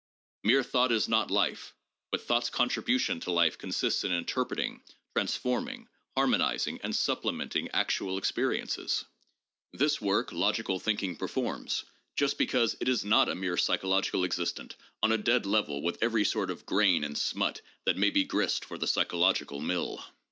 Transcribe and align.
Mere 0.43 0.63
thought 0.63 0.91
is 0.91 1.07
not 1.07 1.29
life, 1.29 1.75
but 2.09 2.21
thought's 2.23 2.49
contribution 2.49 3.19
to 3.19 3.29
life 3.31 3.59
consists 3.59 4.03
in 4.03 4.11
interpreting, 4.11 4.81
trans 5.15 5.35
forming, 5.35 5.87
harmonizing 6.17 6.79
and 6.81 6.95
supplementing 6.95 7.69
actual 7.69 8.17
experiences. 8.17 9.05
This 9.73 10.01
work 10.01 10.31
logical 10.31 10.79
thinking 10.79 11.15
performs 11.17 11.83
just 12.15 12.39
because 12.39 12.75
it 12.79 12.89
is 12.89 13.05
not 13.05 13.29
a 13.29 13.35
mere 13.35 13.57
psy 13.57 13.77
chological 13.77 14.25
existent 14.25 14.75
on 15.03 15.11
a 15.11 15.19
dead 15.19 15.45
level 15.45 15.83
with 15.83 16.01
every 16.01 16.25
sort 16.25 16.49
of 16.49 16.65
grain 16.65 17.03
and 17.03 17.15
smut 17.15 17.61
that 17.85 17.95
may 17.95 18.09
be 18.09 18.23
grist 18.23 18.65
for 18.65 18.79
the 18.79 18.87
psychological 18.87 19.59
mill. 19.61 20.03